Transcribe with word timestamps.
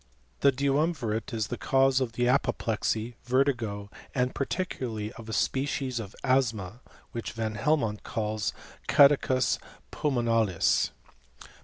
4 0.39 0.49
duumvirate 0.49 1.31
is 1.31 1.49
the 1.49 1.59
cause 1.59 2.01
of 2.01 2.19
apoplexy, 2.19 3.17
vertigo, 3.23 3.87
| 4.11 4.15
particularly 4.33 5.13
of 5.13 5.29
a 5.29 5.31
species 5.31 5.99
of 5.99 6.15
asthma, 6.23 6.79
which 7.11 7.33
Van 7.33 7.55
fl 7.55 7.75
mont 7.75 8.01
calls 8.01 8.51
caducus 8.89 9.59
jmlmonalis. 9.91 10.89